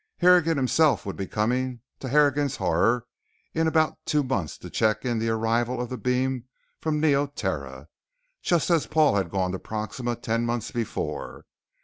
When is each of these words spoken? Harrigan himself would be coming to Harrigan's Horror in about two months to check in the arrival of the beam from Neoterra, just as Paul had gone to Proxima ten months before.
Harrigan 0.17 0.57
himself 0.57 1.05
would 1.05 1.15
be 1.15 1.27
coming 1.27 1.81
to 1.99 2.09
Harrigan's 2.09 2.55
Horror 2.55 3.05
in 3.53 3.67
about 3.67 3.99
two 4.03 4.23
months 4.23 4.57
to 4.57 4.69
check 4.71 5.05
in 5.05 5.19
the 5.19 5.29
arrival 5.29 5.79
of 5.79 5.89
the 5.91 5.97
beam 5.99 6.45
from 6.79 6.99
Neoterra, 6.99 7.87
just 8.41 8.71
as 8.71 8.87
Paul 8.87 9.15
had 9.17 9.29
gone 9.29 9.51
to 9.51 9.59
Proxima 9.59 10.15
ten 10.15 10.43
months 10.43 10.71
before. 10.71 11.45